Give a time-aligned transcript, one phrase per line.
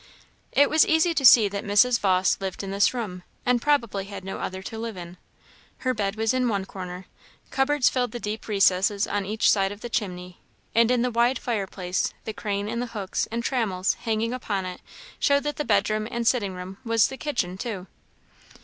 [0.51, 1.99] It was easy to see that Mrs.
[1.99, 5.17] Vawse lived in this room, and probably had no other to live in.
[5.77, 7.05] Her bed was in one corner;
[7.51, 10.39] cupboards filled the deep recesses on each side of the chimney;
[10.73, 14.81] and in the wide fireplace, the crane and the hooks and trammels hanging upon it
[15.19, 17.85] showed that the bedroom and sitting room was the kitchen too.